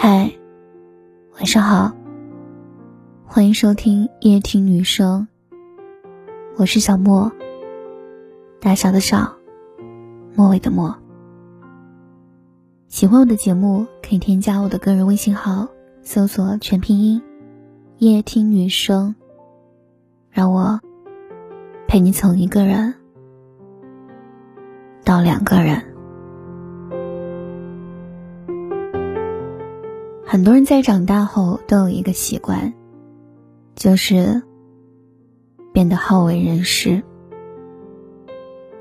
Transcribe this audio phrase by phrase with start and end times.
[0.00, 0.32] 嗨，
[1.34, 1.92] 晚上好，
[3.26, 5.26] 欢迎收听夜听女生。
[6.56, 7.32] 我是小莫，
[8.60, 9.34] 大小的小，
[10.36, 10.96] 末尾的末。
[12.86, 15.66] 喜欢我的节目，可以添加我的个人微信号，
[16.02, 17.20] 搜索全拼音
[17.98, 19.16] “夜听女生”，
[20.30, 20.80] 让我
[21.88, 22.94] 陪你从一个人
[25.04, 25.87] 到两个人。
[30.30, 32.74] 很多人在长大后都有一个习惯，
[33.74, 34.42] 就是
[35.72, 37.02] 变得好为人师。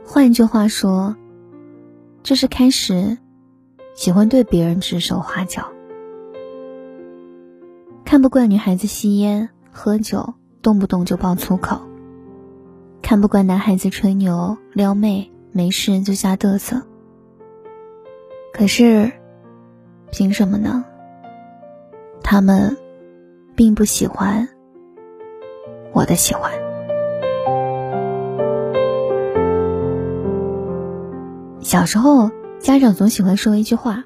[0.03, 1.15] 换句话说，
[2.21, 3.17] 就是开始
[3.95, 5.71] 喜欢对别人指手画脚，
[8.03, 11.77] 看不惯女孩子吸烟喝酒，动不动就爆粗口；
[13.01, 16.81] 看不惯男孩子吹牛撩妹，没事就瞎嘚瑟。
[18.51, 19.13] 可是，
[20.11, 20.83] 凭什么呢？
[22.29, 22.75] 他们
[23.55, 24.49] 并不喜欢
[25.93, 26.51] 我的喜欢。
[31.61, 34.03] 小时候，家长总喜欢说一句话：“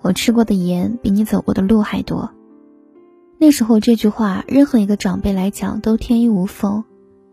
[0.00, 2.30] 我吃过的盐比你走过的路还多。”
[3.36, 6.84] 那时候，这句话任何一个长辈来讲都天衣无缝，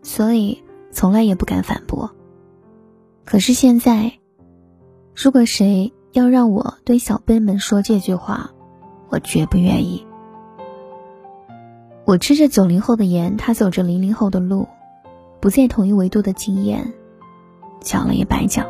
[0.02, 2.10] 所以从来也不敢反驳。
[3.24, 4.14] 可是现在，
[5.14, 8.50] 如果谁要让我对小辈们说这句话，
[9.10, 10.06] 我绝不愿意。
[12.06, 14.68] 我吃着九零后的盐，他走着零零后的路，
[15.40, 16.92] 不在同一维度的经验，
[17.80, 18.66] 讲了也白讲。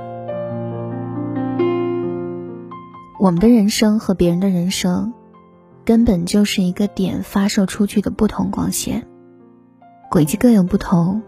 [3.19, 5.13] 我们的人生和别人的人生，
[5.85, 9.07] 根本就是一个点发射出去的不同光线，
[10.11, 11.23] 轨迹各有不同。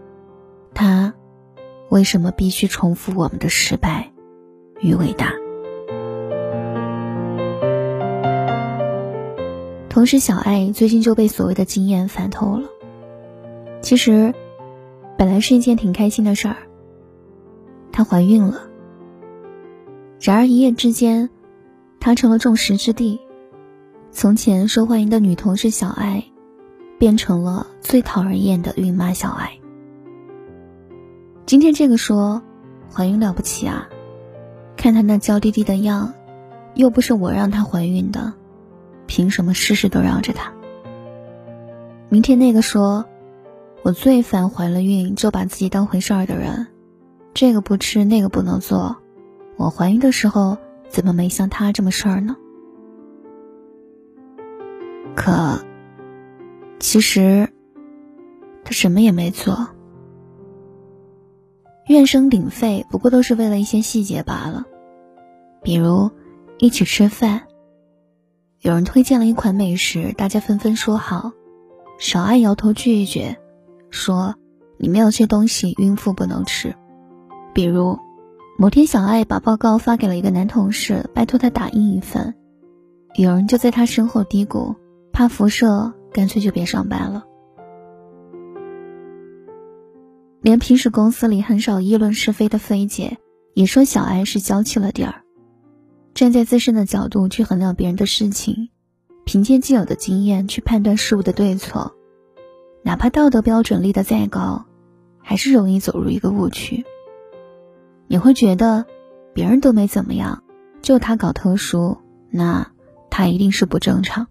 [0.73, 1.13] 他
[1.89, 4.11] 为什么必须重复我们的失败
[4.81, 5.42] 与伟大？
[9.93, 12.67] 同时，小爱最近就被所谓的经验烦透了。
[13.83, 14.33] 其实，
[15.19, 16.55] 本来是一件挺开心的事儿。
[17.91, 18.63] 她怀孕了。
[20.19, 21.29] 然而一夜之间，
[21.99, 23.21] 她成了众矢之的。
[24.11, 26.23] 从前受欢迎的女同事小爱，
[26.97, 29.59] 变成了最讨人厌的孕妈小爱。
[31.45, 32.41] 今天这个说，
[32.91, 33.87] 怀孕了不起啊？
[34.75, 36.15] 看她那娇滴滴的样，
[36.73, 38.33] 又不是我让她怀孕的。
[39.07, 40.53] 凭什么事事都让着他？
[42.09, 43.05] 明天那个说，
[43.81, 46.67] 我最烦怀了孕就把自己当回事儿的人，
[47.33, 48.97] 这个不吃那个不能做，
[49.57, 50.57] 我怀孕的时候
[50.89, 52.35] 怎么没像他这么事儿呢？
[55.15, 55.63] 可，
[56.79, 57.49] 其实，
[58.63, 59.67] 他什么也没做，
[61.87, 64.65] 怨声鼎沸不过都是为了一些细节罢了，
[65.61, 66.11] 比如
[66.57, 67.41] 一起吃饭。
[68.63, 71.33] 有人推荐了一款美食，大家纷纷说好。
[71.99, 73.37] 小爱摇头拒绝，
[73.89, 74.35] 说
[74.79, 76.73] ：“里面有些东西孕妇不能吃。”
[77.53, 77.99] 比如，
[78.57, 82.33] 某天小爱把报告发给了一个男同事，拜托他打印一份。
[83.15, 84.73] 有人就在他身后嘀咕
[85.11, 87.25] ：“怕辐射，干脆就别上班了。”
[90.39, 93.17] 连平时公司里很少议论是非的菲姐，
[93.55, 95.22] 也说小爱是娇气了点儿。
[96.13, 98.69] 站在自身的角度去衡量别人的事情，
[99.25, 101.95] 凭借既有的经验去判断事物的对错，
[102.83, 104.65] 哪怕道德标准立得再高，
[105.19, 106.85] 还是容易走入一个误区。
[108.07, 108.85] 你会觉得
[109.33, 110.43] 别人都没怎么样，
[110.83, 111.97] 就他搞特殊，
[112.29, 112.71] 那
[113.09, 114.27] 他一定是不正常。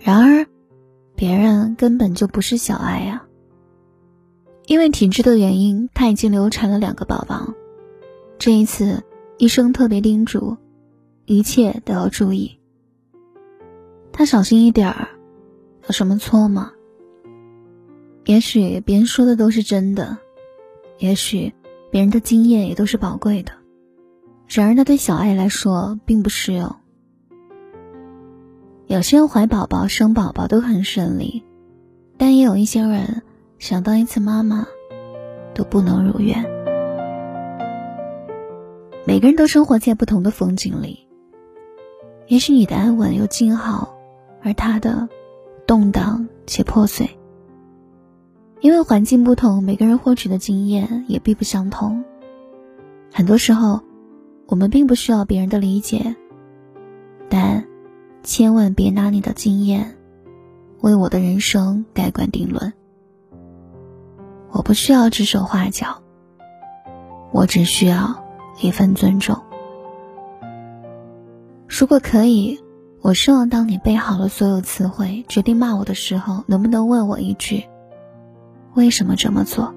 [0.00, 0.46] 然而，
[1.14, 3.26] 别人根本就不是小爱呀，
[4.66, 7.54] 因为体质的原因，他已经流产了两个宝宝，
[8.38, 9.04] 这一次。
[9.40, 10.58] 医生特别叮嘱，
[11.24, 12.58] 一切都要注意。
[14.12, 15.08] 他小心一点儿，
[15.86, 16.72] 有什么错吗？
[18.26, 20.18] 也许别人说的都是真的，
[20.98, 21.54] 也许
[21.90, 23.52] 别人的经验也都是宝贵的。
[24.46, 26.76] 然而，那对小爱来说并不适用。
[28.88, 31.42] 有些人怀宝宝、生宝宝都很顺利，
[32.18, 33.22] 但也有一些人
[33.58, 34.66] 想当一次妈妈，
[35.54, 36.59] 都不能如愿。
[39.06, 41.06] 每个人都生活在不同的风景里。
[42.28, 43.96] 也许你的安稳又静好，
[44.42, 45.08] 而他的
[45.66, 47.08] 动荡且破碎。
[48.60, 52.04] 因为环境不同，每个人获取的经验也并不相同。
[53.10, 53.80] 很多时候，
[54.46, 56.14] 我们并不需要别人的理解，
[57.28, 57.66] 但
[58.22, 59.96] 千万别拿你的经验
[60.82, 62.72] 为我的人生盖棺定论。
[64.50, 66.02] 我不需要指手画脚，
[67.32, 68.22] 我只需要。
[68.58, 69.36] 一份尊重。
[71.68, 72.58] 如果可以，
[73.00, 77.64] 我希望当你背好了所有词汇，决定骂我的时候，能不能问我一句：
[78.74, 79.74] 为什么这么做？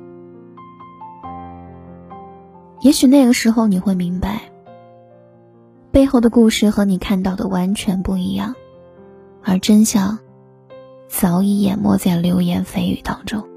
[2.81, 4.41] 也许那个时候你会明白，
[5.91, 8.55] 背后的故事和你看到的完全不一样，
[9.41, 10.19] 而真相
[11.07, 13.47] 早已淹没在流言蜚语当中。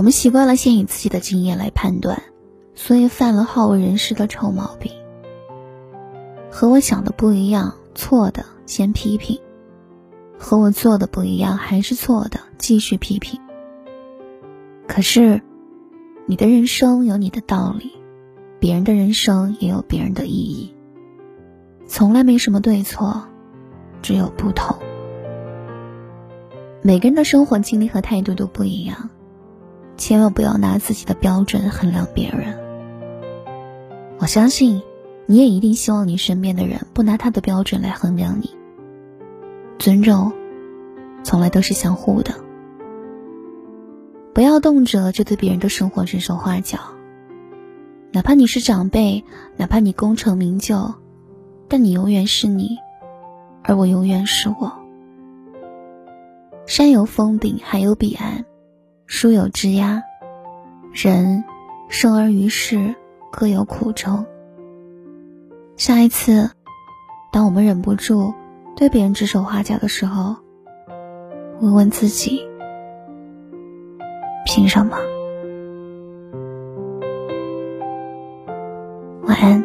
[0.00, 2.22] 我们习惯了先以自己的经验来判断。
[2.74, 4.90] 所以犯了好为人师的臭毛病。
[6.50, 9.38] 和我想的不一样，错的先批评；
[10.38, 13.38] 和我做的不一样，还是错的，继续批评。
[14.88, 15.42] 可是，
[16.24, 17.92] 你的人生有你的道理，
[18.58, 20.74] 别人的人生也有别人的意义。
[21.86, 23.24] 从来没什么对错，
[24.00, 24.78] 只有不同。
[26.80, 29.10] 每个人的生活经历和态度都不一样，
[30.10, 32.58] 千万不要拿自己的标准衡量别人。
[34.18, 34.82] 我相信，
[35.26, 38.50] 你也一定希望你身边的人不拿他的标准来衡量你。
[39.78, 40.32] 尊重，
[41.22, 42.34] 从来都是相互的。
[44.34, 46.80] 不要动辄就对别人的生活指手画脚。
[48.10, 49.24] 哪怕你是长辈，
[49.56, 50.92] 哪怕你功成名就，
[51.68, 52.78] 但你永远是你，
[53.62, 54.72] 而我永远是我。
[56.66, 58.44] 山有峰顶，海有彼岸，
[59.12, 60.04] 书有枝桠，
[60.92, 61.42] 人
[61.88, 62.94] 生而于世。
[63.32, 64.24] 各有苦衷。
[65.76, 66.50] 下一次，
[67.32, 68.32] 当我们忍不住
[68.76, 70.36] 对别人指手画脚的时候，
[71.60, 72.40] 问问自己：
[74.46, 74.96] 凭什么？
[79.24, 79.64] 晚安。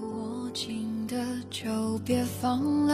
[0.00, 0.50] 我
[1.08, 1.16] 的
[1.50, 2.93] 就别放了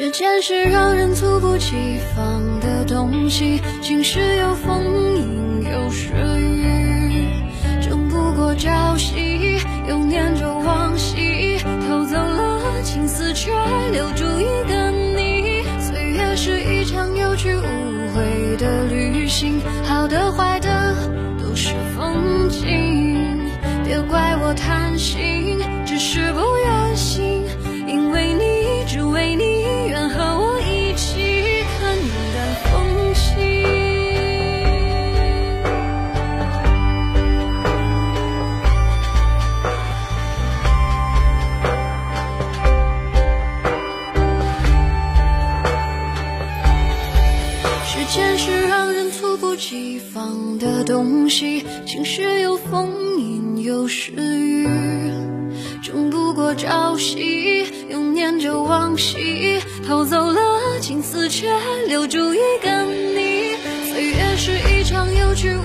[0.00, 5.47] 时间是让人猝不及防的东西，晴时有风，
[51.38, 54.66] 起，晴时有风，阴有时雨，
[55.84, 60.40] 争不过朝夕，又念着往昔，偷走了
[60.80, 61.46] 青丝，却
[61.86, 63.54] 留住一个你。
[63.88, 65.62] 岁月是一场有去无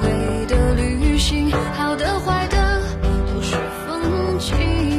[0.00, 2.80] 回的旅行，好的坏的
[3.26, 4.95] 都是风景，